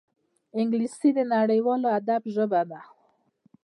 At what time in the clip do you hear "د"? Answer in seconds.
1.17-1.19